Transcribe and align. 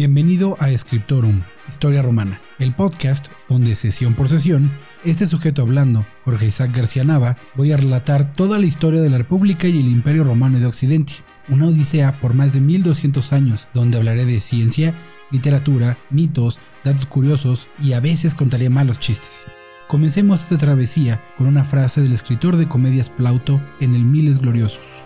Bienvenido 0.00 0.56
a 0.60 0.74
Scriptorum, 0.74 1.42
Historia 1.68 2.00
Romana, 2.00 2.40
el 2.58 2.74
podcast 2.74 3.26
donde 3.50 3.74
sesión 3.74 4.14
por 4.14 4.30
sesión, 4.30 4.70
este 5.04 5.26
sujeto 5.26 5.60
hablando, 5.60 6.06
Jorge 6.24 6.46
Isaac 6.46 6.74
García 6.74 7.04
Nava, 7.04 7.36
voy 7.54 7.72
a 7.72 7.76
relatar 7.76 8.32
toda 8.32 8.58
la 8.58 8.64
historia 8.64 9.02
de 9.02 9.10
la 9.10 9.18
República 9.18 9.68
y 9.68 9.78
el 9.78 9.88
Imperio 9.88 10.24
Romano 10.24 10.58
de 10.58 10.64
Occidente, 10.64 11.12
una 11.50 11.66
odisea 11.66 12.18
por 12.18 12.32
más 12.32 12.54
de 12.54 12.62
1200 12.62 13.34
años 13.34 13.68
donde 13.74 13.98
hablaré 13.98 14.24
de 14.24 14.40
ciencia, 14.40 14.94
literatura, 15.30 15.98
mitos, 16.08 16.60
datos 16.82 17.04
curiosos 17.04 17.68
y 17.78 17.92
a 17.92 18.00
veces 18.00 18.34
contaré 18.34 18.70
malos 18.70 18.98
chistes. 18.98 19.44
Comencemos 19.86 20.44
esta 20.44 20.56
travesía 20.56 21.22
con 21.36 21.46
una 21.46 21.62
frase 21.64 22.00
del 22.00 22.14
escritor 22.14 22.56
de 22.56 22.68
comedias 22.68 23.10
Plauto 23.10 23.60
en 23.80 23.94
el 23.94 24.06
Miles 24.06 24.38
Gloriosos. 24.38 25.04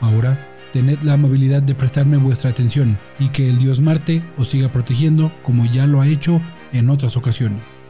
Ahora 0.00 0.51
tened 0.72 1.02
la 1.02 1.12
amabilidad 1.14 1.62
de 1.62 1.74
prestarme 1.74 2.16
vuestra 2.16 2.50
atención 2.50 2.98
y 3.18 3.28
que 3.28 3.48
el 3.48 3.58
dios 3.58 3.80
Marte 3.80 4.22
os 4.38 4.48
siga 4.48 4.72
protegiendo 4.72 5.30
como 5.42 5.66
ya 5.66 5.86
lo 5.86 6.00
ha 6.00 6.08
hecho 6.08 6.40
en 6.72 6.90
otras 6.90 7.16
ocasiones. 7.16 7.82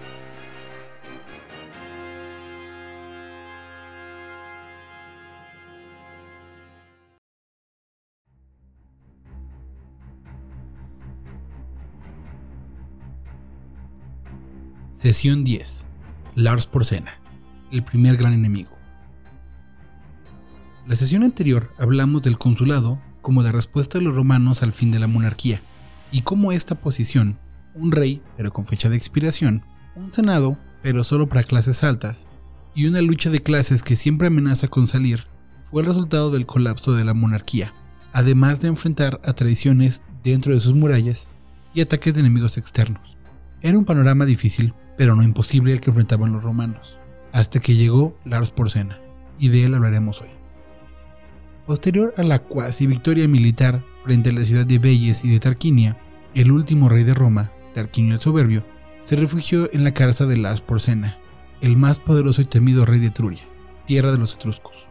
Sesión 15.02 15.42
10. 15.42 15.88
Lars 16.36 16.68
Porcena, 16.68 17.18
el 17.72 17.82
primer 17.82 18.16
gran 18.16 18.34
enemigo. 18.34 18.71
La 20.86 20.96
sesión 20.96 21.22
anterior 21.22 21.72
hablamos 21.78 22.22
del 22.22 22.38
consulado 22.38 23.00
como 23.20 23.44
la 23.44 23.52
respuesta 23.52 23.98
de 23.98 24.04
los 24.04 24.16
romanos 24.16 24.64
al 24.64 24.72
fin 24.72 24.90
de 24.90 24.98
la 24.98 25.06
monarquía, 25.06 25.62
y 26.10 26.22
cómo 26.22 26.50
esta 26.50 26.74
posición, 26.74 27.38
un 27.74 27.92
rey 27.92 28.20
pero 28.36 28.52
con 28.52 28.66
fecha 28.66 28.88
de 28.88 28.96
expiración, 28.96 29.62
un 29.94 30.12
senado 30.12 30.58
pero 30.82 31.04
solo 31.04 31.28
para 31.28 31.44
clases 31.44 31.84
altas, 31.84 32.28
y 32.74 32.86
una 32.86 33.00
lucha 33.00 33.30
de 33.30 33.42
clases 33.42 33.84
que 33.84 33.94
siempre 33.94 34.26
amenaza 34.26 34.66
con 34.66 34.88
salir, 34.88 35.24
fue 35.62 35.82
el 35.82 35.86
resultado 35.86 36.32
del 36.32 36.46
colapso 36.46 36.94
de 36.94 37.04
la 37.04 37.14
monarquía, 37.14 37.72
además 38.12 38.60
de 38.60 38.68
enfrentar 38.68 39.20
a 39.24 39.34
traiciones 39.34 40.02
dentro 40.24 40.52
de 40.52 40.60
sus 40.60 40.74
murallas 40.74 41.28
y 41.74 41.80
ataques 41.80 42.14
de 42.14 42.20
enemigos 42.22 42.58
externos. 42.58 43.16
Era 43.60 43.78
un 43.78 43.84
panorama 43.84 44.24
difícil, 44.24 44.74
pero 44.98 45.14
no 45.14 45.22
imposible 45.22 45.72
el 45.72 45.80
que 45.80 45.90
enfrentaban 45.90 46.32
los 46.32 46.42
romanos, 46.42 46.98
hasta 47.32 47.60
que 47.60 47.76
llegó 47.76 48.18
Lars 48.24 48.50
Porcena, 48.50 48.98
y 49.38 49.48
de 49.48 49.64
él 49.64 49.74
hablaremos 49.74 50.20
hoy. 50.20 50.41
Posterior 51.66 52.12
a 52.16 52.24
la 52.24 52.40
cuasi 52.40 52.88
victoria 52.88 53.28
militar 53.28 53.84
frente 54.02 54.30
a 54.30 54.32
la 54.32 54.44
ciudad 54.44 54.66
de 54.66 54.80
Belles 54.80 55.24
y 55.24 55.30
de 55.30 55.38
Tarquinia, 55.38 55.96
el 56.34 56.50
último 56.50 56.88
rey 56.88 57.04
de 57.04 57.14
Roma, 57.14 57.52
Tarquinio 57.72 58.14
el 58.14 58.20
Soberbio, 58.20 58.64
se 59.00 59.14
refugió 59.14 59.72
en 59.72 59.84
la 59.84 59.94
cárcel 59.94 60.28
de 60.28 60.38
Las 60.38 60.60
Porcena, 60.60 61.18
el 61.60 61.76
más 61.76 62.00
poderoso 62.00 62.42
y 62.42 62.46
temido 62.46 62.84
rey 62.84 62.98
de 62.98 63.06
Etruria, 63.06 63.42
tierra 63.86 64.10
de 64.10 64.18
los 64.18 64.34
etruscos. 64.34 64.88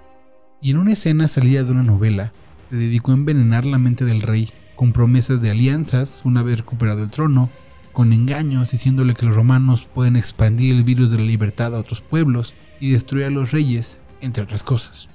Y 0.62 0.72
en 0.72 0.78
una 0.78 0.94
escena 0.94 1.28
salida 1.28 1.64
de 1.64 1.72
una 1.74 1.84
novela, 1.84 2.32
se 2.56 2.78
dedicó 2.78 3.12
a 3.12 3.16
envenenar 3.16 3.66
la 3.66 3.78
mente 3.78 4.06
del 4.06 4.22
rey 4.22 4.50
con 4.76 4.94
promesas 4.94 5.42
de 5.42 5.52
alianzas 5.52 6.22
una 6.24 6.42
vez 6.42 6.60
recuperado 6.60 7.04
el 7.04 7.12
trono, 7.12 7.50
con 7.92 8.14
engaños 8.14 8.72
diciéndole 8.72 9.14
que 9.14 9.26
los 9.26 9.36
romanos 9.36 9.90
pueden 9.94 10.16
expandir 10.16 10.74
el 10.74 10.86
virus 10.86 11.12
de 11.12 11.18
la 11.18 11.26
libertad 11.26 11.76
a 11.76 11.80
otros 11.80 12.00
pueblos 12.00 12.56
y 12.80 12.92
destruir 12.92 13.26
a 13.26 13.30
los 13.30 13.52
reyes, 13.52 14.02
entre 14.22 14.44
otras 14.44 14.64
cosas. 14.64 15.10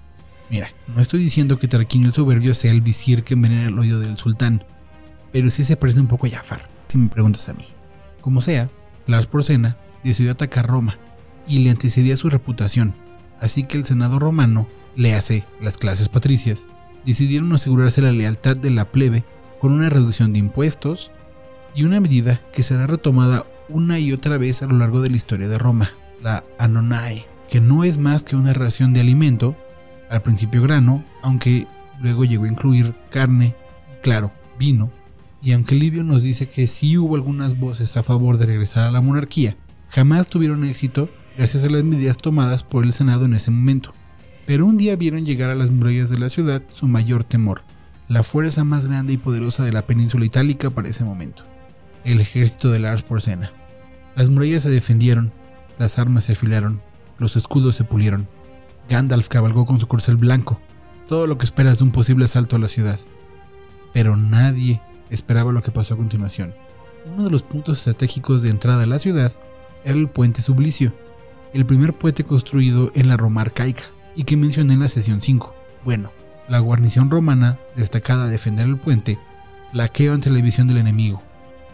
Mira, 0.50 0.72
no 0.86 1.00
estoy 1.00 1.20
diciendo 1.20 1.58
que 1.58 1.68
Tarquinio 1.68 2.08
el 2.08 2.14
Soberbio 2.14 2.54
sea 2.54 2.70
el 2.70 2.80
visir 2.80 3.24
que 3.24 3.34
envenena 3.34 3.66
el 3.66 3.78
oído 3.78 3.98
del 3.98 4.16
sultán, 4.16 4.64
pero 5.32 5.50
sí 5.50 5.64
se 5.64 5.76
parece 5.76 6.00
un 6.00 6.06
poco 6.06 6.26
a 6.26 6.30
Jafar, 6.30 6.60
si 6.88 6.98
me 6.98 7.08
preguntas 7.08 7.48
a 7.48 7.54
mí. 7.54 7.64
Como 8.20 8.40
sea, 8.40 8.70
Lars 9.06 9.26
Porcena 9.26 9.76
decidió 10.04 10.32
atacar 10.32 10.66
Roma 10.66 10.98
y 11.48 11.58
le 11.58 11.70
antecedía 11.70 12.16
su 12.16 12.30
reputación, 12.30 12.94
así 13.40 13.64
que 13.64 13.76
el 13.76 13.84
Senado 13.84 14.18
romano, 14.18 14.68
le 14.94 15.14
hace 15.14 15.44
las 15.60 15.78
clases 15.78 16.08
patricias, 16.08 16.68
decidieron 17.04 17.52
asegurarse 17.52 18.00
la 18.00 18.12
lealtad 18.12 18.56
de 18.56 18.70
la 18.70 18.90
plebe 18.90 19.24
con 19.60 19.72
una 19.72 19.90
reducción 19.90 20.32
de 20.32 20.38
impuestos 20.38 21.10
y 21.74 21.84
una 21.84 22.00
medida 22.00 22.40
que 22.52 22.62
será 22.62 22.86
retomada 22.86 23.46
una 23.68 23.98
y 23.98 24.12
otra 24.12 24.38
vez 24.38 24.62
a 24.62 24.66
lo 24.66 24.78
largo 24.78 25.02
de 25.02 25.10
la 25.10 25.16
historia 25.16 25.48
de 25.48 25.58
Roma, 25.58 25.90
la 26.22 26.44
Anonae, 26.58 27.26
que 27.50 27.60
no 27.60 27.84
es 27.84 27.98
más 27.98 28.24
que 28.24 28.36
una 28.36 28.54
ración 28.54 28.94
de 28.94 29.00
alimento 29.00 29.56
al 30.10 30.22
principio 30.22 30.62
grano, 30.62 31.04
aunque 31.22 31.66
luego 32.00 32.24
llegó 32.24 32.44
a 32.44 32.48
incluir 32.48 32.94
carne 33.10 33.54
claro, 34.02 34.30
vino. 34.58 34.90
Y 35.42 35.52
aunque 35.52 35.74
Livio 35.74 36.02
nos 36.02 36.22
dice 36.22 36.48
que 36.48 36.66
sí 36.66 36.96
hubo 36.98 37.16
algunas 37.16 37.58
voces 37.58 37.96
a 37.96 38.02
favor 38.02 38.38
de 38.38 38.46
regresar 38.46 38.84
a 38.84 38.90
la 38.90 39.00
monarquía, 39.00 39.56
jamás 39.90 40.28
tuvieron 40.28 40.64
éxito 40.64 41.08
gracias 41.36 41.64
a 41.64 41.70
las 41.70 41.84
medidas 41.84 42.16
tomadas 42.16 42.64
por 42.64 42.84
el 42.84 42.92
Senado 42.92 43.26
en 43.26 43.34
ese 43.34 43.50
momento. 43.50 43.92
Pero 44.46 44.64
un 44.64 44.76
día 44.76 44.96
vieron 44.96 45.24
llegar 45.24 45.50
a 45.50 45.54
las 45.54 45.70
murallas 45.70 46.08
de 46.08 46.18
la 46.18 46.28
ciudad 46.28 46.62
su 46.70 46.86
mayor 46.86 47.24
temor, 47.24 47.62
la 48.08 48.22
fuerza 48.22 48.64
más 48.64 48.86
grande 48.86 49.12
y 49.12 49.16
poderosa 49.16 49.64
de 49.64 49.72
la 49.72 49.86
península 49.86 50.24
itálica 50.24 50.70
para 50.70 50.88
ese 50.88 51.04
momento, 51.04 51.44
el 52.04 52.20
ejército 52.20 52.70
de 52.70 52.78
Lars 52.78 53.02
Porcena. 53.02 53.50
Las 54.14 54.30
murallas 54.30 54.62
se 54.62 54.70
defendieron, 54.70 55.32
las 55.78 55.98
armas 55.98 56.24
se 56.24 56.32
afilaron, 56.32 56.80
los 57.18 57.36
escudos 57.36 57.74
se 57.76 57.84
pulieron, 57.84 58.28
Gandalf 58.88 59.28
cabalgó 59.28 59.66
con 59.66 59.80
su 59.80 59.86
corcel 59.88 60.16
blanco, 60.16 60.60
todo 61.08 61.26
lo 61.26 61.38
que 61.38 61.44
esperas 61.44 61.78
de 61.78 61.84
un 61.84 61.92
posible 61.92 62.24
asalto 62.24 62.56
a 62.56 62.58
la 62.58 62.68
ciudad. 62.68 62.98
Pero 63.92 64.16
nadie 64.16 64.80
esperaba 65.10 65.52
lo 65.52 65.62
que 65.62 65.70
pasó 65.70 65.94
a 65.94 65.96
continuación. 65.96 66.54
Uno 67.12 67.24
de 67.24 67.30
los 67.30 67.42
puntos 67.42 67.78
estratégicos 67.78 68.42
de 68.42 68.50
entrada 68.50 68.82
a 68.82 68.86
la 68.86 68.98
ciudad 68.98 69.32
era 69.84 69.94
el 69.94 70.08
puente 70.08 70.42
Sublicio, 70.42 70.92
el 71.52 71.64
primer 71.66 71.96
puente 71.96 72.24
construido 72.24 72.90
en 72.94 73.08
la 73.08 73.16
Roma 73.16 73.42
arcaica 73.42 73.84
y 74.14 74.24
que 74.24 74.36
mencioné 74.36 74.74
en 74.74 74.80
la 74.80 74.88
sesión 74.88 75.20
5. 75.20 75.54
Bueno, 75.84 76.10
la 76.48 76.58
guarnición 76.58 77.10
romana, 77.10 77.58
destacada 77.76 78.24
a 78.24 78.28
defender 78.28 78.66
el 78.66 78.76
puente, 78.76 79.18
laqueó 79.72 80.12
ante 80.12 80.30
la 80.30 80.40
visión 80.40 80.66
del 80.66 80.78
enemigo 80.78 81.22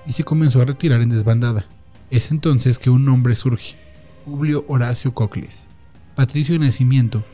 y 0.06 0.12
se 0.12 0.25
comenzó 0.25 0.61
a 0.61 0.65
retirar 0.67 1.00
en 1.00 1.09
desbandada. 1.09 1.65
Es 2.11 2.31
entonces 2.31 2.79
que 2.79 2.91
un 2.91 3.09
hombre 3.09 3.34
surge, 3.34 3.77
Publio 4.25 4.65
Horacio 4.69 5.15
Cocles, 5.15 5.71
patricio 6.15 6.55
de 6.55 6.67
nacimiento, 6.67 7.25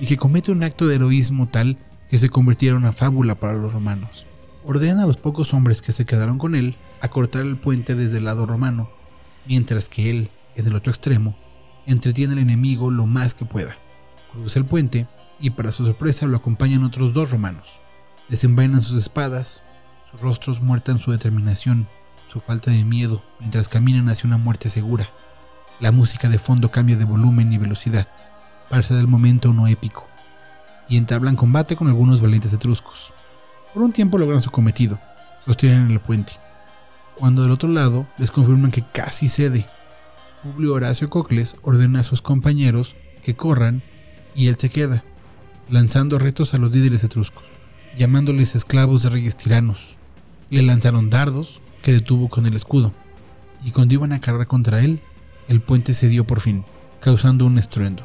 y 0.00 0.06
que 0.06 0.16
comete 0.16 0.52
un 0.52 0.62
acto 0.62 0.86
de 0.86 0.96
heroísmo 0.96 1.48
tal 1.48 1.78
que 2.08 2.18
se 2.18 2.28
convirtiera 2.28 2.76
en 2.76 2.82
una 2.82 2.92
fábula 2.92 3.38
para 3.38 3.54
los 3.54 3.72
romanos. 3.72 4.26
Ordena 4.64 5.02
a 5.02 5.06
los 5.06 5.16
pocos 5.16 5.52
hombres 5.54 5.82
que 5.82 5.92
se 5.92 6.06
quedaron 6.06 6.38
con 6.38 6.54
él 6.54 6.76
a 7.00 7.08
cortar 7.08 7.42
el 7.42 7.58
puente 7.58 7.94
desde 7.94 8.18
el 8.18 8.24
lado 8.24 8.46
romano, 8.46 8.90
mientras 9.46 9.88
que 9.88 10.10
él, 10.10 10.30
en 10.54 10.66
el 10.66 10.74
otro 10.74 10.90
extremo, 10.90 11.36
entretiene 11.86 12.32
al 12.32 12.38
enemigo 12.38 12.90
lo 12.90 13.06
más 13.06 13.34
que 13.34 13.44
pueda. 13.44 13.76
Cruza 14.32 14.58
el 14.58 14.64
puente 14.64 15.06
y 15.38 15.50
para 15.50 15.70
su 15.70 15.84
sorpresa 15.84 16.26
lo 16.26 16.36
acompañan 16.36 16.84
otros 16.84 17.12
dos 17.12 17.30
romanos. 17.30 17.80
Desenvainan 18.28 18.80
sus 18.80 18.96
espadas, 18.96 19.62
sus 20.10 20.20
rostros 20.20 20.62
muertan 20.62 20.98
su 20.98 21.10
determinación, 21.12 21.86
su 22.28 22.40
falta 22.40 22.70
de 22.70 22.84
miedo, 22.84 23.22
mientras 23.40 23.68
caminan 23.68 24.08
hacia 24.08 24.26
una 24.26 24.38
muerte 24.38 24.70
segura. 24.70 25.08
La 25.80 25.90
música 25.90 26.28
de 26.28 26.38
fondo 26.38 26.70
cambia 26.70 26.96
de 26.96 27.04
volumen 27.04 27.52
y 27.52 27.58
velocidad, 27.58 28.06
para 28.68 28.82
ser 28.82 28.96
del 28.96 29.08
momento 29.08 29.50
uno 29.50 29.66
épico, 29.66 30.06
y 30.88 30.96
entablan 30.96 31.36
combate 31.36 31.74
con 31.74 31.88
algunos 31.88 32.20
valientes 32.20 32.52
etruscos. 32.52 33.12
Por 33.72 33.82
un 33.82 33.92
tiempo 33.92 34.18
logran 34.18 34.40
su 34.40 34.50
cometido, 34.50 35.00
los 35.46 35.56
tiran 35.56 35.86
en 35.86 35.90
el 35.90 36.00
puente, 36.00 36.34
cuando 37.16 37.42
del 37.42 37.50
otro 37.50 37.68
lado 37.68 38.06
les 38.18 38.30
confirman 38.30 38.70
que 38.70 38.84
casi 38.92 39.28
cede. 39.28 39.66
Publio 40.42 40.74
Horacio 40.74 41.10
Cocles 41.10 41.56
ordena 41.62 42.00
a 42.00 42.04
sus 42.04 42.22
compañeros 42.22 42.96
que 43.22 43.34
corran 43.34 43.82
y 44.34 44.46
él 44.46 44.56
se 44.56 44.70
queda, 44.70 45.02
lanzando 45.68 46.18
retos 46.18 46.54
a 46.54 46.58
los 46.58 46.72
líderes 46.72 47.02
etruscos, 47.02 47.44
llamándoles 47.96 48.54
esclavos 48.54 49.02
de 49.02 49.08
reyes 49.08 49.36
tiranos. 49.36 49.98
Le 50.50 50.62
lanzaron 50.62 51.10
dardos 51.10 51.62
que 51.82 51.92
detuvo 51.92 52.28
con 52.28 52.46
el 52.46 52.54
escudo, 52.54 52.92
y 53.64 53.72
cuando 53.72 53.94
iban 53.94 54.12
a 54.12 54.20
cargar 54.20 54.46
contra 54.46 54.80
él, 54.80 55.00
el 55.48 55.60
puente 55.60 55.94
cedió 55.94 56.26
por 56.26 56.40
fin, 56.40 56.64
causando 57.00 57.46
un 57.46 57.58
estruendo. 57.58 58.04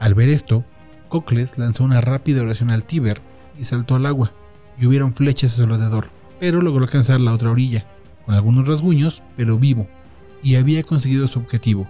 Al 0.00 0.14
ver 0.14 0.28
esto, 0.28 0.64
Cocles 1.08 1.58
lanzó 1.58 1.84
una 1.84 2.00
rápida 2.00 2.42
oración 2.42 2.70
al 2.70 2.84
Tíber 2.84 3.20
y 3.58 3.64
saltó 3.64 3.94
al 3.94 4.06
agua, 4.06 4.32
y 4.78 4.86
hubieron 4.86 5.12
flechas 5.12 5.52
a 5.52 5.56
su 5.56 5.62
alrededor, 5.64 6.10
pero 6.40 6.60
logró 6.60 6.82
alcanzar 6.82 7.20
la 7.20 7.32
otra 7.32 7.50
orilla, 7.50 7.86
con 8.24 8.34
algunos 8.34 8.66
rasguños, 8.66 9.22
pero 9.36 9.58
vivo, 9.58 9.86
y 10.42 10.56
había 10.56 10.82
conseguido 10.82 11.26
su 11.26 11.38
objetivo. 11.38 11.86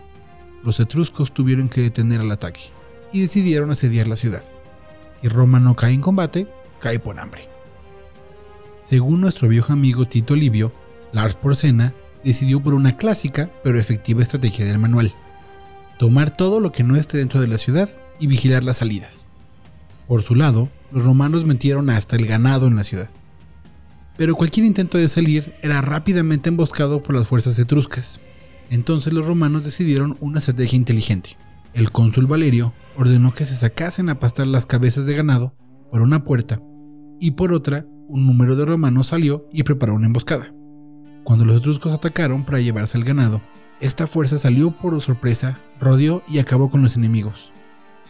Los 0.62 0.80
etruscos 0.80 1.32
tuvieron 1.32 1.68
que 1.68 1.80
detener 1.80 2.20
el 2.20 2.32
ataque, 2.32 2.60
y 3.12 3.20
decidieron 3.20 3.70
asediar 3.70 4.08
la 4.08 4.16
ciudad. 4.16 4.42
Si 5.10 5.28
Roma 5.28 5.60
no 5.60 5.74
cae 5.74 5.92
en 5.92 6.00
combate, 6.00 6.48
cae 6.80 6.98
por 6.98 7.18
hambre. 7.18 7.48
Según 8.76 9.20
nuestro 9.20 9.48
viejo 9.48 9.72
amigo 9.72 10.06
Tito 10.06 10.34
Livio, 10.34 10.72
Lars 11.12 11.36
Porcena 11.36 11.94
decidió 12.24 12.62
por 12.62 12.74
una 12.74 12.96
clásica 12.96 13.50
pero 13.62 13.78
efectiva 13.78 14.22
estrategia 14.22 14.64
del 14.64 14.78
manual. 14.78 15.12
Tomar 15.98 16.34
todo 16.36 16.60
lo 16.60 16.72
que 16.72 16.82
no 16.82 16.96
esté 16.96 17.18
dentro 17.18 17.40
de 17.40 17.46
la 17.46 17.58
ciudad 17.58 17.88
y 18.18 18.26
vigilar 18.26 18.64
las 18.64 18.78
salidas. 18.78 19.26
Por 20.08 20.22
su 20.22 20.34
lado, 20.34 20.68
los 20.90 21.04
romanos 21.04 21.44
metieron 21.44 21.90
hasta 21.90 22.16
el 22.16 22.26
ganado 22.26 22.66
en 22.66 22.76
la 22.76 22.84
ciudad. 22.84 23.08
pero 24.16 24.36
cualquier 24.36 24.66
intento 24.66 24.98
de 24.98 25.08
salir 25.08 25.54
era 25.62 25.80
rápidamente 25.80 26.48
emboscado 26.50 27.02
por 27.02 27.16
las 27.16 27.28
fuerzas 27.28 27.58
etruscas. 27.58 28.20
Entonces 28.70 29.12
los 29.12 29.26
romanos 29.26 29.64
decidieron 29.64 30.16
una 30.20 30.38
estrategia 30.38 30.76
inteligente. 30.76 31.36
El 31.72 31.90
cónsul 31.90 32.26
Valerio 32.26 32.74
ordenó 32.96 33.32
que 33.32 33.46
se 33.46 33.54
sacasen 33.54 34.10
a 34.10 34.18
pastar 34.18 34.46
las 34.46 34.66
cabezas 34.66 35.06
de 35.06 35.14
ganado 35.14 35.54
por 35.90 36.02
una 36.02 36.24
puerta 36.24 36.60
y 37.20 37.32
por 37.32 37.52
otra 37.52 37.86
un 38.06 38.26
número 38.26 38.54
de 38.54 38.66
romanos 38.66 39.08
salió 39.08 39.48
y 39.52 39.62
preparó 39.62 39.94
una 39.94 40.06
emboscada. 40.06 40.52
Cuando 41.24 41.44
los 41.44 41.60
etruscos 41.60 41.92
atacaron 41.92 42.44
para 42.44 42.60
llevarse 42.60 42.98
el 42.98 43.04
ganado, 43.04 43.40
esta 43.80 44.06
fuerza 44.06 44.38
salió 44.38 44.70
por 44.70 45.00
sorpresa, 45.00 45.58
rodeó 45.80 46.22
y 46.28 46.38
acabó 46.38 46.70
con 46.70 46.82
los 46.82 46.96
enemigos. 46.96 47.50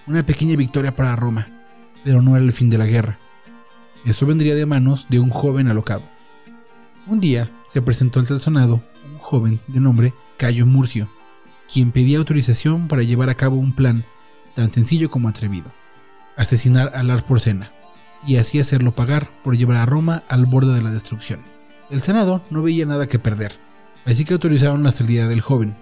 Una 0.06 0.24
pequeña 0.24 0.56
victoria 0.56 0.94
para 0.94 1.16
Roma, 1.16 1.46
pero 2.04 2.22
no 2.22 2.36
era 2.36 2.44
el 2.44 2.52
fin 2.52 2.70
de 2.70 2.78
la 2.78 2.86
guerra. 2.86 3.18
Esto 4.04 4.26
vendría 4.26 4.54
de 4.54 4.66
manos 4.66 5.06
de 5.08 5.20
un 5.20 5.30
joven 5.30 5.68
alocado. 5.68 6.02
Un 7.06 7.20
día 7.20 7.48
se 7.66 7.82
presentó 7.82 8.20
ante 8.20 8.34
el 8.34 8.40
Senado 8.40 8.82
un 9.12 9.18
joven 9.18 9.60
de 9.68 9.80
nombre 9.80 10.14
Cayo 10.36 10.66
Murcio, 10.66 11.08
quien 11.72 11.92
pedía 11.92 12.18
autorización 12.18 12.88
para 12.88 13.02
llevar 13.02 13.30
a 13.30 13.34
cabo 13.34 13.56
un 13.56 13.72
plan 13.72 14.04
tan 14.54 14.70
sencillo 14.70 15.10
como 15.10 15.28
atrevido, 15.28 15.70
asesinar 16.36 16.92
a 16.94 17.02
Lars 17.02 17.22
Porcena, 17.22 17.70
y 18.26 18.36
así 18.36 18.58
hacerlo 18.58 18.92
pagar 18.94 19.28
por 19.42 19.56
llevar 19.56 19.76
a 19.78 19.86
Roma 19.86 20.22
al 20.28 20.46
borde 20.46 20.74
de 20.74 20.82
la 20.82 20.90
destrucción. 20.90 21.40
El 21.92 22.00
Senado 22.00 22.40
no 22.48 22.62
veía 22.62 22.86
nada 22.86 23.06
que 23.06 23.18
perder, 23.18 23.52
así 24.06 24.24
que 24.24 24.32
autorizaron 24.32 24.82
la 24.82 24.92
salida 24.92 25.28
del 25.28 25.42
joven. 25.42 25.76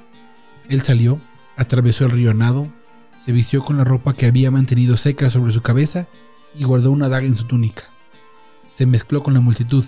Él 0.68 0.82
salió, 0.82 1.20
atravesó 1.56 2.04
el 2.04 2.10
río 2.10 2.34
Nado, 2.34 2.66
se 3.16 3.30
vistió 3.30 3.62
con 3.62 3.76
la 3.76 3.84
ropa 3.84 4.12
que 4.12 4.26
había 4.26 4.50
mantenido 4.50 4.96
seca 4.96 5.30
sobre 5.30 5.52
su 5.52 5.62
cabeza 5.62 6.08
y 6.58 6.64
guardó 6.64 6.90
una 6.90 7.08
daga 7.08 7.26
en 7.26 7.36
su 7.36 7.44
túnica. 7.44 7.84
Se 8.66 8.86
mezcló 8.86 9.22
con 9.22 9.34
la 9.34 9.40
multitud, 9.40 9.84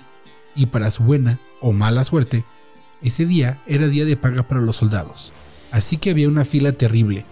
y 0.54 0.66
para 0.66 0.92
su 0.92 1.02
buena 1.02 1.40
o 1.60 1.72
mala 1.72 2.04
suerte, 2.04 2.44
ese 3.02 3.26
día 3.26 3.60
era 3.66 3.88
día 3.88 4.04
de 4.04 4.16
paga 4.16 4.44
para 4.44 4.60
los 4.60 4.76
soldados, 4.76 5.32
así 5.72 5.96
que 5.96 6.10
había 6.10 6.28
una 6.28 6.44
fila 6.44 6.70
terrible. 6.70 7.26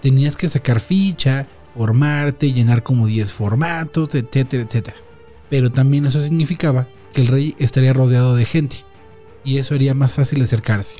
Tenías 0.00 0.36
que 0.36 0.48
sacar 0.48 0.80
ficha, 0.80 1.46
formarte, 1.62 2.50
llenar 2.50 2.82
como 2.82 3.06
10 3.06 3.32
formatos, 3.32 4.16
etcétera, 4.16 4.64
etcétera. 4.64 4.96
Pero 5.48 5.70
también 5.70 6.06
eso 6.06 6.20
significaba 6.20 6.88
que 7.12 7.20
el 7.20 7.28
rey 7.28 7.54
estaría 7.58 7.92
rodeado 7.92 8.34
de 8.34 8.44
gente, 8.44 8.78
y 9.44 9.58
eso 9.58 9.74
haría 9.74 9.94
más 9.94 10.14
fácil 10.14 10.42
acercarse. 10.42 10.96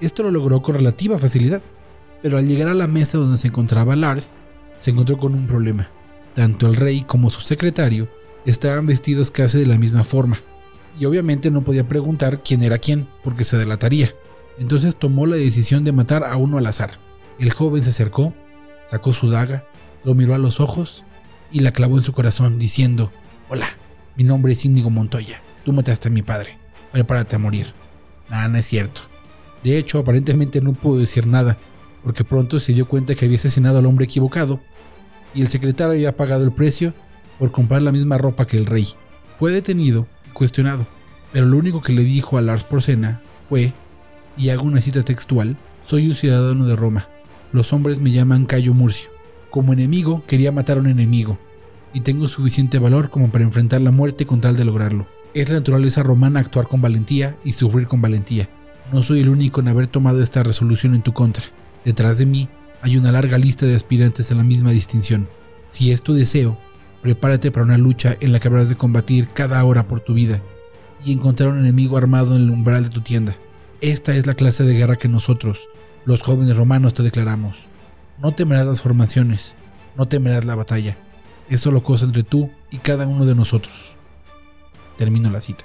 Esto 0.00 0.22
lo 0.22 0.30
logró 0.30 0.62
con 0.62 0.74
relativa 0.74 1.18
facilidad, 1.18 1.62
pero 2.22 2.38
al 2.38 2.46
llegar 2.46 2.68
a 2.68 2.74
la 2.74 2.86
mesa 2.86 3.18
donde 3.18 3.36
se 3.36 3.48
encontraba 3.48 3.96
Lars, 3.96 4.38
se 4.76 4.90
encontró 4.90 5.18
con 5.18 5.34
un 5.34 5.46
problema. 5.46 5.90
Tanto 6.34 6.66
el 6.66 6.76
rey 6.76 7.02
como 7.02 7.30
su 7.30 7.40
secretario 7.40 8.08
estaban 8.46 8.86
vestidos 8.86 9.30
casi 9.30 9.58
de 9.58 9.66
la 9.66 9.78
misma 9.78 10.04
forma, 10.04 10.40
y 10.98 11.04
obviamente 11.04 11.50
no 11.50 11.62
podía 11.62 11.86
preguntar 11.86 12.42
quién 12.42 12.62
era 12.62 12.78
quién, 12.78 13.08
porque 13.22 13.44
se 13.44 13.56
delataría. 13.56 14.14
Entonces 14.58 14.96
tomó 14.96 15.26
la 15.26 15.36
decisión 15.36 15.84
de 15.84 15.92
matar 15.92 16.24
a 16.24 16.36
uno 16.36 16.58
al 16.58 16.66
azar. 16.66 16.98
El 17.38 17.52
joven 17.52 17.82
se 17.82 17.90
acercó, 17.90 18.34
sacó 18.84 19.12
su 19.12 19.30
daga, 19.30 19.66
lo 20.04 20.14
miró 20.14 20.34
a 20.34 20.38
los 20.38 20.60
ojos 20.60 21.04
y 21.50 21.60
la 21.60 21.72
clavó 21.72 21.98
en 21.98 22.04
su 22.04 22.12
corazón, 22.12 22.58
diciendo, 22.58 23.12
Hola, 23.48 23.68
mi 24.16 24.24
nombre 24.24 24.52
es 24.52 24.64
Índigo 24.64 24.90
Montoya, 24.90 25.42
tú 25.64 25.72
mataste 25.72 26.08
a 26.08 26.10
mi 26.10 26.22
padre, 26.22 26.58
prepárate 26.92 27.36
a 27.36 27.38
morir. 27.38 27.66
Nada, 28.28 28.48
no 28.48 28.58
es 28.58 28.66
cierto. 28.66 29.02
De 29.62 29.78
hecho, 29.78 29.98
aparentemente 29.98 30.60
no 30.60 30.72
pudo 30.72 30.98
decir 30.98 31.26
nada, 31.26 31.58
porque 32.04 32.24
pronto 32.24 32.58
se 32.60 32.72
dio 32.72 32.88
cuenta 32.88 33.14
que 33.14 33.24
había 33.24 33.36
asesinado 33.36 33.78
al 33.78 33.86
hombre 33.86 34.04
equivocado, 34.04 34.60
y 35.34 35.40
el 35.40 35.48
secretario 35.48 35.92
había 35.92 36.16
pagado 36.16 36.44
el 36.44 36.52
precio 36.52 36.94
por 37.38 37.52
comprar 37.52 37.82
la 37.82 37.92
misma 37.92 38.18
ropa 38.18 38.46
que 38.46 38.56
el 38.56 38.66
rey. 38.66 38.88
Fue 39.30 39.52
detenido 39.52 40.06
cuestionado, 40.32 40.86
pero 41.32 41.46
lo 41.46 41.56
único 41.56 41.80
que 41.80 41.92
le 41.92 42.02
dijo 42.02 42.36
a 42.36 42.42
Lars 42.42 42.64
Porcena 42.64 43.22
fue, 43.48 43.72
y 44.36 44.50
hago 44.50 44.64
una 44.64 44.80
cita 44.80 45.02
textual, 45.02 45.56
soy 45.84 46.06
un 46.06 46.14
ciudadano 46.14 46.66
de 46.66 46.76
Roma, 46.76 47.08
los 47.52 47.72
hombres 47.72 48.00
me 48.00 48.12
llaman 48.12 48.46
Cayo 48.46 48.74
Murcio, 48.74 49.10
como 49.50 49.72
enemigo 49.72 50.24
quería 50.26 50.52
matar 50.52 50.78
a 50.78 50.80
un 50.80 50.88
enemigo, 50.88 51.38
y 51.92 52.00
tengo 52.00 52.28
suficiente 52.28 52.78
valor 52.78 53.10
como 53.10 53.30
para 53.30 53.44
enfrentar 53.44 53.80
la 53.80 53.90
muerte 53.90 54.26
con 54.26 54.40
tal 54.40 54.56
de 54.56 54.64
lograrlo. 54.64 55.06
Es 55.34 55.48
la 55.48 55.56
naturaleza 55.56 56.02
romana 56.02 56.40
actuar 56.40 56.68
con 56.68 56.80
valentía 56.80 57.36
y 57.44 57.52
sufrir 57.52 57.86
con 57.86 58.00
valentía. 58.00 58.48
No 58.92 59.02
soy 59.02 59.20
el 59.20 59.28
único 59.28 59.60
en 59.60 59.68
haber 59.68 59.86
tomado 59.86 60.22
esta 60.22 60.42
resolución 60.42 60.94
en 60.94 61.02
tu 61.02 61.12
contra. 61.12 61.44
Detrás 61.84 62.18
de 62.18 62.26
mí 62.26 62.48
hay 62.82 62.96
una 62.96 63.12
larga 63.12 63.38
lista 63.38 63.66
de 63.66 63.74
aspirantes 63.74 64.30
a 64.30 64.34
la 64.34 64.44
misma 64.44 64.70
distinción. 64.70 65.28
Si 65.66 65.90
es 65.90 66.02
tu 66.02 66.12
deseo, 66.12 66.58
Prepárate 67.02 67.50
para 67.50 67.66
una 67.66 67.78
lucha 67.78 68.16
en 68.20 68.30
la 68.30 68.38
que 68.38 68.46
habrás 68.46 68.68
de 68.68 68.76
combatir 68.76 69.28
cada 69.28 69.62
hora 69.64 69.88
por 69.88 69.98
tu 69.98 70.14
vida 70.14 70.40
y 71.04 71.12
encontrar 71.12 71.50
un 71.50 71.58
enemigo 71.58 71.98
armado 71.98 72.36
en 72.36 72.42
el 72.42 72.50
umbral 72.50 72.84
de 72.84 72.90
tu 72.90 73.00
tienda. 73.00 73.36
Esta 73.80 74.14
es 74.14 74.28
la 74.28 74.34
clase 74.34 74.62
de 74.62 74.74
guerra 74.74 74.94
que 74.94 75.08
nosotros, 75.08 75.68
los 76.04 76.22
jóvenes 76.22 76.56
romanos, 76.56 76.94
te 76.94 77.02
declaramos. 77.02 77.68
No 78.20 78.32
temerás 78.36 78.66
las 78.66 78.82
formaciones, 78.82 79.56
no 79.96 80.06
temerás 80.06 80.44
la 80.44 80.54
batalla. 80.54 80.96
Es 81.48 81.60
solo 81.60 81.82
cosa 81.82 82.04
entre 82.04 82.22
tú 82.22 82.50
y 82.70 82.78
cada 82.78 83.06
uno 83.06 83.26
de 83.26 83.34
nosotros. 83.34 83.96
Termino 84.96 85.30
la 85.30 85.40
cita. 85.40 85.64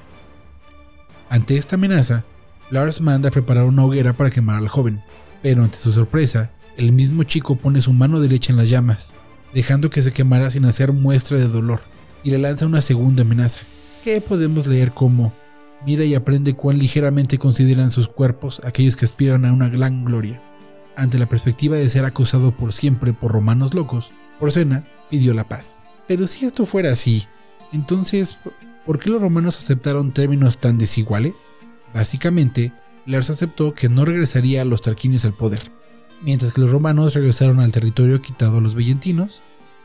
Ante 1.29 1.57
esta 1.57 1.75
amenaza, 1.75 2.25
Lars 2.69 3.01
manda 3.01 3.29
a 3.29 3.31
preparar 3.31 3.65
una 3.65 3.85
hoguera 3.85 4.15
para 4.15 4.31
quemar 4.31 4.57
al 4.57 4.67
joven, 4.67 5.01
pero 5.41 5.63
ante 5.63 5.77
su 5.77 5.91
sorpresa, 5.91 6.51
el 6.77 6.91
mismo 6.91 7.23
chico 7.23 7.55
pone 7.55 7.81
su 7.81 7.93
mano 7.93 8.19
derecha 8.19 8.51
en 8.51 8.57
las 8.57 8.69
llamas 8.69 9.15
dejando 9.53 9.89
que 9.89 10.01
se 10.01 10.11
quemara 10.11 10.49
sin 10.49 10.65
hacer 10.65 10.91
muestra 10.91 11.37
de 11.37 11.47
dolor, 11.47 11.81
y 12.23 12.31
le 12.31 12.37
lanza 12.37 12.65
una 12.65 12.81
segunda 12.81 13.23
amenaza, 13.23 13.61
que 14.03 14.21
podemos 14.21 14.67
leer 14.67 14.91
como 14.91 15.33
Mira 15.85 16.03
y 16.03 16.15
aprende 16.15 16.55
cuán 16.55 16.79
ligeramente 16.79 17.37
consideran 17.37 17.91
sus 17.91 18.07
cuerpos 18.07 18.61
aquellos 18.65 18.95
que 18.95 19.05
aspiran 19.05 19.45
a 19.45 19.53
una 19.53 19.69
gran 19.69 20.05
gloria. 20.05 20.41
Ante 20.97 21.19
la 21.19 21.29
perspectiva 21.29 21.77
de 21.77 21.87
ser 21.89 22.05
acusado 22.05 22.51
por 22.51 22.73
siempre 22.73 23.13
por 23.13 23.31
romanos 23.31 23.75
locos, 23.75 24.09
Porcena 24.39 24.83
pidió 25.11 25.35
la 25.35 25.43
paz. 25.43 25.83
Pero 26.07 26.25
si 26.25 26.43
esto 26.43 26.65
fuera 26.65 26.91
así, 26.91 27.27
entonces, 27.71 28.39
¿por 28.83 28.97
qué 28.97 29.11
los 29.11 29.21
romanos 29.21 29.59
aceptaron 29.59 30.11
términos 30.11 30.57
tan 30.57 30.79
desiguales? 30.79 31.51
Básicamente, 31.93 32.71
Lars 33.05 33.29
aceptó 33.29 33.75
que 33.75 33.89
no 33.89 34.05
regresaría 34.05 34.63
a 34.63 34.65
los 34.65 34.81
tarquinios 34.81 35.23
al 35.23 35.35
poder, 35.35 35.71
mientras 36.23 36.51
que 36.51 36.61
los 36.61 36.71
romanos 36.71 37.13
regresaron 37.13 37.59
al 37.59 37.71
territorio 37.71 38.19
quitado 38.19 38.57
a 38.57 38.61
los 38.61 38.73
vellentinos 38.73 39.43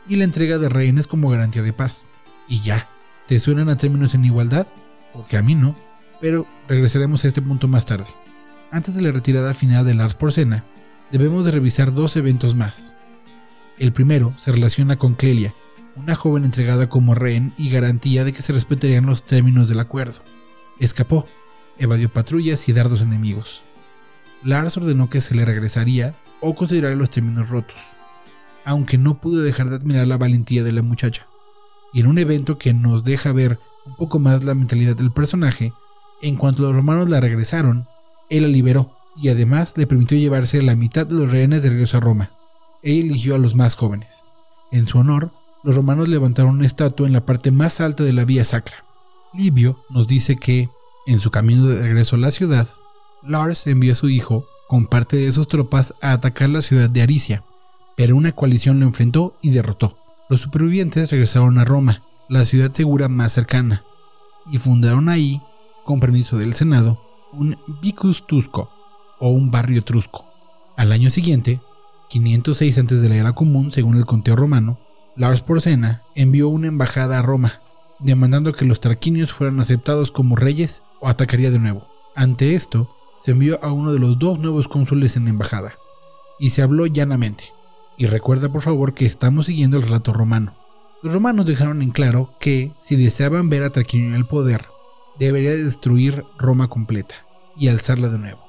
y 0.09 0.15
la 0.15 0.23
entrega 0.23 0.57
de 0.57 0.67
rehenes 0.67 1.05
como 1.05 1.29
garantía 1.29 1.61
de 1.61 1.73
paz. 1.73 2.05
Y 2.49 2.61
ya, 2.61 2.89
¿te 3.27 3.39
suenan 3.39 3.69
a 3.69 3.77
términos 3.77 4.15
en 4.15 4.25
igualdad? 4.25 4.65
Porque 5.13 5.37
a 5.37 5.43
mí 5.43 5.53
no, 5.53 5.75
pero 6.19 6.47
regresaremos 6.67 7.23
a 7.23 7.27
este 7.27 7.43
punto 7.43 7.67
más 7.67 7.85
tarde. 7.85 8.09
Antes 8.71 8.95
de 8.95 9.03
la 9.03 9.11
retirada 9.11 9.53
final 9.53 9.85
de 9.85 9.93
Lars 9.93 10.15
Porcena, 10.15 10.63
debemos 11.13 11.45
de 11.45 11.51
revisar 11.51 11.93
dos 11.93 12.15
eventos 12.15 12.55
más. 12.55 12.95
El 13.77 13.93
primero 13.93 14.33
se 14.35 14.51
relaciona 14.51 14.97
con 14.97 15.13
Clelia, 15.13 15.53
una 15.95 16.15
joven 16.15 16.43
entregada 16.43 16.89
como 16.89 17.13
rehén 17.13 17.53
y 17.55 17.69
garantía 17.69 18.23
de 18.23 18.33
que 18.33 18.41
se 18.41 18.51
respetarían 18.51 19.05
los 19.05 19.21
términos 19.21 19.69
del 19.69 19.79
acuerdo. 19.79 20.23
Escapó, 20.79 21.27
evadió 21.77 22.09
patrullas 22.09 22.67
y 22.67 22.73
dardos 22.73 23.03
enemigos. 23.03 23.63
Lars 24.43 24.75
ordenó 24.75 25.07
que 25.07 25.21
se 25.21 25.35
le 25.35 25.45
regresaría 25.45 26.15
o 26.41 26.55
considerar 26.55 26.97
los 26.97 27.11
términos 27.11 27.49
rotos, 27.49 27.77
aunque 28.65 28.97
no 28.97 29.21
pude 29.21 29.43
dejar 29.43 29.69
de 29.69 29.75
admirar 29.75 30.07
la 30.07 30.17
valentía 30.17 30.63
de 30.63 30.71
la 30.71 30.81
muchacha. 30.81 31.27
Y 31.93 31.99
en 31.99 32.07
un 32.07 32.17
evento 32.17 32.57
que 32.57 32.73
nos 32.73 33.03
deja 33.03 33.31
ver 33.33 33.59
un 33.85 33.95
poco 33.97 34.17
más 34.17 34.43
la 34.43 34.55
mentalidad 34.55 34.95
del 34.95 35.11
personaje, 35.11 35.73
en 36.23 36.37
cuanto 36.37 36.63
los 36.63 36.75
romanos 36.75 37.07
la 37.07 37.21
regresaron, 37.21 37.87
él 38.31 38.43
la 38.43 38.49
liberó 38.49 39.02
y 39.15 39.29
además 39.29 39.77
le 39.77 39.87
permitió 39.87 40.17
llevarse 40.17 40.61
la 40.61 40.75
mitad 40.75 41.05
de 41.05 41.15
los 41.15 41.31
rehenes 41.31 41.63
de 41.63 41.69
regreso 41.69 41.97
a 41.97 42.01
Roma. 42.01 42.31
Ella 42.81 43.03
eligió 43.05 43.35
a 43.35 43.39
los 43.39 43.55
más 43.55 43.75
jóvenes. 43.75 44.27
En 44.71 44.87
su 44.87 44.97
honor, 44.97 45.31
los 45.63 45.75
romanos 45.75 46.09
levantaron 46.09 46.55
una 46.55 46.65
estatua 46.65 47.07
en 47.07 47.13
la 47.13 47.25
parte 47.25 47.51
más 47.51 47.79
alta 47.79 48.03
de 48.03 48.13
la 48.13 48.25
vía 48.25 48.43
sacra. 48.43 48.83
Livio 49.33 49.83
nos 49.89 50.07
dice 50.07 50.35
que, 50.35 50.69
en 51.07 51.19
su 51.19 51.31
camino 51.31 51.67
de 51.67 51.81
regreso 51.81 52.15
a 52.15 52.19
la 52.19 52.31
ciudad, 52.31 52.67
Lars 53.23 53.67
envió 53.67 53.93
a 53.93 53.95
su 53.95 54.09
hijo 54.09 54.45
con 54.67 54.87
parte 54.87 55.17
de 55.17 55.31
sus 55.31 55.47
tropas 55.47 55.93
a 56.01 56.11
atacar 56.11 56.49
la 56.49 56.61
ciudad 56.61 56.89
de 56.89 57.01
Aricia, 57.01 57.43
pero 57.95 58.15
una 58.15 58.31
coalición 58.31 58.79
lo 58.79 58.85
enfrentó 58.85 59.37
y 59.41 59.51
derrotó. 59.51 59.97
Los 60.29 60.41
supervivientes 60.41 61.11
regresaron 61.11 61.57
a 61.59 61.65
Roma, 61.65 62.03
la 62.27 62.43
ciudad 62.45 62.71
segura 62.71 63.07
más 63.07 63.31
cercana, 63.33 63.83
y 64.51 64.57
fundaron 64.57 65.09
ahí, 65.09 65.41
con 65.85 65.99
permiso 65.99 66.37
del 66.37 66.53
Senado, 66.53 66.99
un 67.31 67.57
Vicus 67.81 68.25
Tusco, 68.25 68.69
o 69.23 69.29
un 69.29 69.51
barrio 69.51 69.79
etrusco. 69.79 70.25
Al 70.75 70.91
año 70.91 71.09
siguiente, 71.09 71.61
506 72.09 72.77
antes 72.77 73.01
de 73.01 73.07
la 73.07 73.15
era 73.15 73.31
común 73.31 73.71
según 73.71 73.95
el 73.95 74.05
conteo 74.05 74.35
romano, 74.35 74.81
Lars 75.15 75.41
Porcena 75.41 76.03
envió 76.13 76.49
una 76.49 76.67
embajada 76.67 77.19
a 77.19 77.21
Roma, 77.21 77.61
demandando 77.99 78.51
que 78.51 78.65
los 78.65 78.81
tarquinios 78.81 79.31
fueran 79.31 79.61
aceptados 79.61 80.11
como 80.11 80.35
reyes 80.35 80.83
o 80.99 81.07
atacaría 81.07 81.51
de 81.51 81.59
nuevo. 81.59 81.87
Ante 82.17 82.53
esto, 82.53 82.93
se 83.17 83.31
envió 83.31 83.63
a 83.63 83.71
uno 83.71 83.93
de 83.93 83.99
los 83.99 84.19
dos 84.19 84.39
nuevos 84.39 84.67
cónsules 84.67 85.15
en 85.15 85.23
la 85.23 85.29
embajada, 85.29 85.75
y 86.37 86.49
se 86.49 86.61
habló 86.61 86.85
llanamente. 86.85 87.45
Y 87.97 88.07
recuerda 88.07 88.51
por 88.51 88.61
favor 88.61 88.93
que 88.93 89.05
estamos 89.05 89.45
siguiendo 89.45 89.77
el 89.77 89.83
relato 89.83 90.11
romano. 90.11 90.53
Los 91.01 91.13
romanos 91.13 91.45
dejaron 91.45 91.81
en 91.81 91.91
claro 91.91 92.33
que, 92.41 92.73
si 92.77 92.97
deseaban 92.97 93.47
ver 93.47 93.63
a 93.63 93.71
Tarquinio 93.71 94.09
en 94.09 94.15
el 94.15 94.25
poder, 94.25 94.67
debería 95.17 95.51
destruir 95.51 96.25
Roma 96.37 96.67
completa 96.67 97.25
y 97.55 97.69
alzarla 97.69 98.09
de 98.09 98.19
nuevo. 98.19 98.42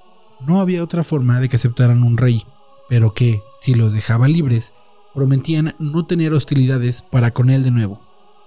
No 0.47 0.61
había 0.61 0.83
otra 0.83 1.03
forma 1.03 1.41
de 1.41 1.49
que 1.49 1.57
aceptaran 1.57 2.03
un 2.03 2.17
rey, 2.17 2.45
pero 2.89 3.15
que, 3.15 3.43
si 3.59 3.75
los 3.75 3.93
dejaba 3.93 4.29
libres, 4.29 4.75
prometían 5.15 5.75
no 5.79 6.07
tener 6.07 6.33
hostilidades 6.33 7.03
para 7.03 7.33
con 7.33 7.51
él 7.51 7.63
de 7.63 7.71
nuevo. 7.71 8.01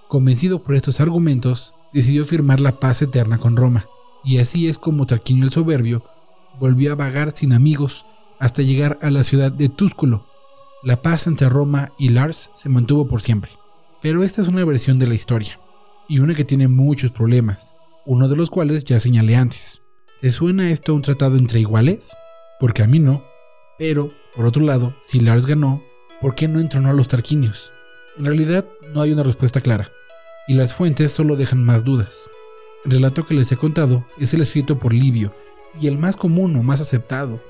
Convencido 0.06 0.62
por 0.62 0.74
estos 0.74 1.00
argumentos, 1.00 1.74
decidió 1.92 2.24
firmar 2.24 2.60
la 2.60 2.78
paz 2.78 3.02
eterna 3.02 3.38
con 3.38 3.56
Roma, 3.56 3.86
y 4.24 4.38
así 4.38 4.68
es 4.68 4.78
como 4.78 5.06
Tarquinio 5.06 5.44
el 5.44 5.50
Soberbio 5.50 6.04
volvió 6.58 6.92
a 6.92 6.96
vagar 6.96 7.30
sin 7.30 7.52
amigos 7.52 8.04
hasta 8.38 8.62
llegar 8.62 8.98
a 9.02 9.10
la 9.10 9.22
ciudad 9.24 9.52
de 9.52 9.68
Túsculo. 9.68 10.26
La 10.82 11.02
paz 11.02 11.26
entre 11.26 11.48
Roma 11.48 11.92
y 11.98 12.10
Lars 12.10 12.50
se 12.52 12.68
mantuvo 12.68 13.08
por 13.08 13.20
siempre. 13.20 13.50
Pero 14.00 14.22
esta 14.22 14.42
es 14.42 14.48
una 14.48 14.64
versión 14.64 14.98
de 14.98 15.08
la 15.08 15.14
historia, 15.14 15.58
y 16.08 16.20
una 16.20 16.34
que 16.34 16.44
tiene 16.44 16.68
muchos 16.68 17.10
problemas, 17.10 17.74
uno 18.06 18.28
de 18.28 18.36
los 18.36 18.50
cuales 18.50 18.84
ya 18.84 19.00
señalé 19.00 19.36
antes. 19.36 19.82
¿Te 20.20 20.32
suena 20.32 20.72
esto 20.72 20.96
un 20.96 21.02
tratado 21.02 21.36
entre 21.36 21.60
iguales? 21.60 22.16
Porque 22.58 22.82
a 22.82 22.88
mí 22.88 22.98
no. 22.98 23.22
Pero, 23.78 24.12
por 24.34 24.46
otro 24.46 24.64
lado, 24.64 24.92
si 24.98 25.20
Lars 25.20 25.46
ganó, 25.46 25.80
¿por 26.20 26.34
qué 26.34 26.48
no 26.48 26.58
entronó 26.58 26.90
a 26.90 26.92
los 26.92 27.06
Tarquinios? 27.06 27.72
En 28.18 28.24
realidad 28.24 28.66
no 28.92 29.00
hay 29.00 29.12
una 29.12 29.22
respuesta 29.22 29.60
clara, 29.60 29.92
y 30.48 30.54
las 30.54 30.74
fuentes 30.74 31.12
solo 31.12 31.36
dejan 31.36 31.62
más 31.62 31.84
dudas. 31.84 32.28
El 32.84 32.90
relato 32.90 33.26
que 33.26 33.34
les 33.34 33.52
he 33.52 33.56
contado 33.56 34.04
es 34.18 34.34
el 34.34 34.40
escrito 34.40 34.76
por 34.76 34.92
Livio, 34.92 35.32
y 35.80 35.86
el 35.86 35.98
más 35.98 36.16
común 36.16 36.56
o 36.56 36.64
más 36.64 36.80
aceptado. 36.80 37.40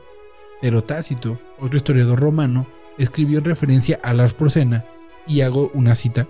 Pero 0.60 0.84
Tácito, 0.84 1.40
otro 1.58 1.78
historiador 1.78 2.20
romano, 2.20 2.66
escribió 2.98 3.38
en 3.38 3.46
referencia 3.46 3.98
a 4.02 4.12
Lars 4.12 4.34
Porcena, 4.34 4.84
y 5.26 5.40
hago 5.40 5.70
una 5.72 5.94
cita, 5.94 6.28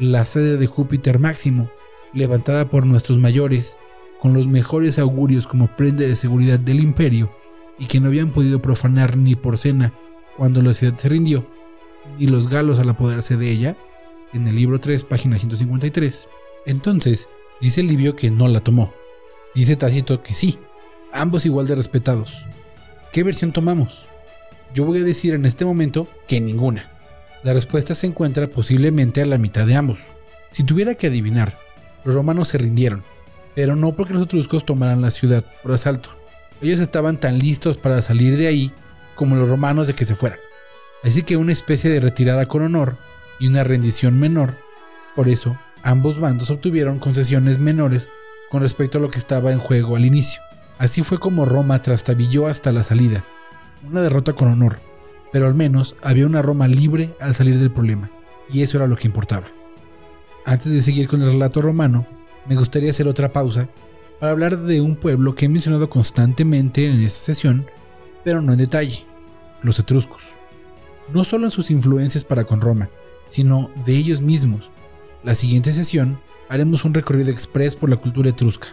la 0.00 0.24
sede 0.24 0.56
de 0.56 0.66
Júpiter 0.66 1.20
Máximo, 1.20 1.70
levantada 2.12 2.68
por 2.68 2.86
nuestros 2.86 3.18
mayores, 3.18 3.78
con 4.20 4.34
los 4.34 4.48
mejores 4.48 4.98
augurios 4.98 5.46
como 5.46 5.74
prenda 5.76 6.04
de 6.04 6.16
seguridad 6.16 6.58
del 6.58 6.80
imperio, 6.80 7.30
y 7.78 7.86
que 7.86 8.00
no 8.00 8.08
habían 8.08 8.30
podido 8.30 8.62
profanar 8.62 9.16
ni 9.16 9.34
Porcena 9.34 9.92
cuando 10.36 10.62
la 10.62 10.72
ciudad 10.72 10.96
se 10.96 11.08
rindió, 11.08 11.46
ni 12.18 12.26
los 12.26 12.48
galos 12.48 12.78
al 12.78 12.88
apoderarse 12.88 13.36
de 13.36 13.50
ella, 13.50 13.76
en 14.32 14.46
el 14.46 14.56
libro 14.56 14.78
3, 14.78 15.04
página 15.04 15.38
153. 15.38 16.28
Entonces, 16.66 17.28
dice 17.60 17.82
Livio 17.82 18.16
que 18.16 18.30
no 18.30 18.48
la 18.48 18.60
tomó. 18.60 18.92
Dice 19.54 19.76
Tácito 19.76 20.22
que 20.22 20.34
sí, 20.34 20.58
ambos 21.12 21.46
igual 21.46 21.66
de 21.66 21.74
respetados. 21.74 22.44
¿Qué 23.12 23.22
versión 23.22 23.52
tomamos? 23.52 24.08
Yo 24.74 24.84
voy 24.84 24.98
a 24.98 25.04
decir 25.04 25.34
en 25.34 25.46
este 25.46 25.64
momento 25.64 26.08
que 26.28 26.40
ninguna. 26.40 26.90
La 27.42 27.52
respuesta 27.52 27.94
se 27.94 28.06
encuentra 28.06 28.48
posiblemente 28.48 29.22
a 29.22 29.26
la 29.26 29.38
mitad 29.38 29.66
de 29.66 29.76
ambos. 29.76 30.04
Si 30.50 30.64
tuviera 30.64 30.94
que 30.94 31.06
adivinar, 31.06 31.58
los 32.04 32.14
romanos 32.14 32.48
se 32.48 32.58
rindieron, 32.58 33.02
pero 33.56 33.74
no 33.74 33.96
porque 33.96 34.12
los 34.12 34.22
etruscos 34.22 34.64
tomaran 34.64 35.00
la 35.00 35.10
ciudad 35.10 35.44
por 35.62 35.72
asalto. 35.72 36.10
Ellos 36.60 36.78
estaban 36.78 37.18
tan 37.18 37.38
listos 37.38 37.78
para 37.78 38.02
salir 38.02 38.36
de 38.36 38.46
ahí 38.46 38.72
como 39.14 39.34
los 39.34 39.48
romanos 39.48 39.86
de 39.86 39.94
que 39.94 40.04
se 40.04 40.14
fueran. 40.14 40.38
Así 41.02 41.22
que 41.22 41.38
una 41.38 41.52
especie 41.52 41.90
de 41.90 42.00
retirada 42.00 42.46
con 42.46 42.62
honor 42.62 42.98
y 43.40 43.48
una 43.48 43.64
rendición 43.64 44.20
menor. 44.20 44.54
Por 45.16 45.28
eso, 45.28 45.58
ambos 45.82 46.20
bandos 46.20 46.50
obtuvieron 46.50 46.98
concesiones 46.98 47.58
menores 47.58 48.10
con 48.50 48.60
respecto 48.60 48.98
a 48.98 49.00
lo 49.00 49.10
que 49.10 49.18
estaba 49.18 49.52
en 49.52 49.58
juego 49.58 49.96
al 49.96 50.04
inicio. 50.04 50.42
Así 50.78 51.02
fue 51.02 51.18
como 51.18 51.46
Roma 51.46 51.80
trastabilló 51.80 52.46
hasta 52.46 52.72
la 52.72 52.82
salida. 52.82 53.24
Una 53.88 54.02
derrota 54.02 54.34
con 54.34 54.48
honor, 54.48 54.80
pero 55.32 55.46
al 55.46 55.54
menos 55.54 55.96
había 56.02 56.26
una 56.26 56.42
Roma 56.42 56.68
libre 56.68 57.14
al 57.20 57.34
salir 57.34 57.58
del 57.58 57.72
problema, 57.72 58.10
y 58.52 58.62
eso 58.62 58.76
era 58.76 58.86
lo 58.86 58.96
que 58.96 59.06
importaba. 59.06 59.46
Antes 60.44 60.72
de 60.72 60.82
seguir 60.82 61.08
con 61.08 61.22
el 61.22 61.32
relato 61.32 61.62
romano, 61.62 62.06
me 62.48 62.56
gustaría 62.56 62.90
hacer 62.90 63.08
otra 63.08 63.32
pausa 63.32 63.68
para 64.20 64.32
hablar 64.32 64.56
de 64.56 64.80
un 64.80 64.96
pueblo 64.96 65.34
que 65.34 65.46
he 65.46 65.48
mencionado 65.48 65.90
constantemente 65.90 66.86
en 66.86 67.02
esta 67.02 67.20
sesión, 67.20 67.66
pero 68.24 68.40
no 68.40 68.52
en 68.52 68.58
detalle, 68.58 69.06
los 69.62 69.78
etruscos. 69.78 70.38
No 71.12 71.24
solo 71.24 71.46
en 71.46 71.50
sus 71.50 71.70
influencias 71.70 72.24
para 72.24 72.44
con 72.44 72.60
Roma, 72.60 72.88
sino 73.26 73.70
de 73.84 73.96
ellos 73.96 74.20
mismos. 74.20 74.70
La 75.22 75.34
siguiente 75.34 75.72
sesión 75.72 76.18
haremos 76.48 76.84
un 76.84 76.94
recorrido 76.94 77.30
express 77.30 77.76
por 77.76 77.90
la 77.90 77.96
cultura 77.96 78.30
etrusca. 78.30 78.68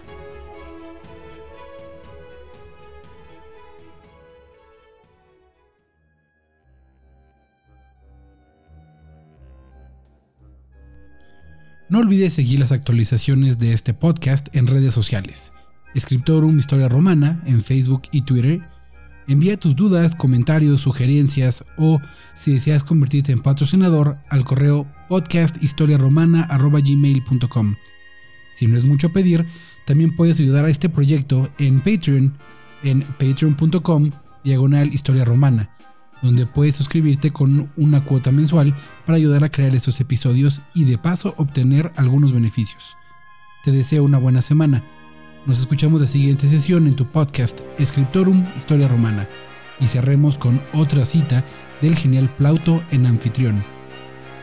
No 11.89 11.99
olvides 11.99 12.33
seguir 12.33 12.59
las 12.59 12.71
actualizaciones 12.71 13.59
de 13.59 13.73
este 13.73 13.93
podcast 13.93 14.47
en 14.55 14.67
redes 14.67 14.93
sociales. 14.93 15.51
Scriptorum 15.97 16.57
Historia 16.57 16.87
Romana 16.87 17.41
en 17.45 17.61
Facebook 17.61 18.03
y 18.11 18.21
Twitter. 18.21 18.61
Envía 19.27 19.59
tus 19.59 19.75
dudas, 19.75 20.15
comentarios, 20.15 20.79
sugerencias 20.81 21.65
o 21.77 21.99
si 22.33 22.53
deseas 22.53 22.83
convertirte 22.83 23.33
en 23.33 23.41
patrocinador 23.41 24.17
al 24.29 24.45
correo 24.45 24.87
podcasthistoriaromana.gmail.com. 25.09 27.75
Si 28.53 28.67
no 28.67 28.77
es 28.77 28.85
mucho 28.85 29.09
pedir, 29.09 29.45
también 29.85 30.15
puedes 30.15 30.39
ayudar 30.39 30.63
a 30.65 30.69
este 30.69 30.87
proyecto 30.89 31.49
en 31.59 31.81
Patreon 31.81 32.37
en 32.83 33.01
patreon.com 33.01 34.11
diagonal 34.43 34.93
historia 34.93 35.25
romana 35.25 35.69
donde 36.23 36.47
puedes 36.47 36.75
suscribirte 36.75 37.31
con 37.31 37.69
una 37.75 38.03
cuota 38.03 38.31
mensual 38.31 38.75
para 39.05 39.17
ayudar 39.17 39.43
a 39.43 39.49
crear 39.49 39.75
estos 39.75 40.01
episodios 40.01 40.61
y 40.73 40.85
de 40.85 40.97
paso 40.97 41.35
obtener 41.37 41.91
algunos 41.95 42.33
beneficios. 42.33 42.97
Te 43.63 43.71
deseo 43.71 44.03
una 44.03 44.17
buena 44.17 44.41
semana. 44.41 44.83
Nos 45.45 45.59
escuchamos 45.59 46.01
la 46.01 46.07
siguiente 46.07 46.47
sesión 46.47 46.87
en 46.87 46.95
tu 46.95 47.05
podcast 47.05 47.61
Scriptorum 47.79 48.45
Historia 48.57 48.87
Romana 48.87 49.27
y 49.79 49.87
cerremos 49.87 50.37
con 50.37 50.61
otra 50.73 51.05
cita 51.05 51.43
del 51.81 51.95
genial 51.95 52.29
Plauto 52.37 52.81
en 52.91 53.05
anfitrión. 53.05 53.61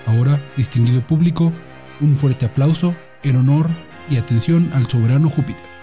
Ahora, 0.07 0.41
distinguido 0.57 1.07
público, 1.07 1.53
un 2.01 2.15
fuerte 2.15 2.47
aplauso 2.47 2.95
en 3.23 3.37
honor 3.37 3.69
y 4.11 4.17
atención 4.17 4.71
al 4.75 4.87
soberano 4.87 5.31
Júpiter. 5.31 5.80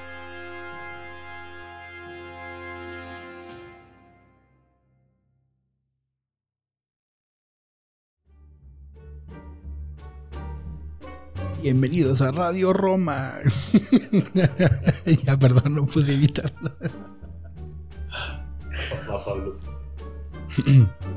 Bienvenidos 11.61 12.21
a 12.21 12.31
Radio 12.31 12.71
Roma. 12.71 13.33
ya, 15.25 15.37
perdón, 15.37 15.75
no 15.75 15.85
pude 15.85 16.13
evitarlo. 16.13 16.71